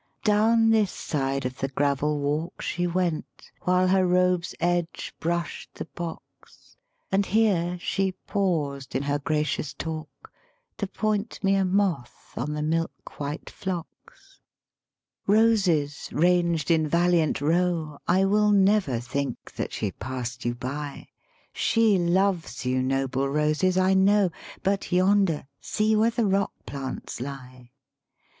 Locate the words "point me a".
10.87-11.63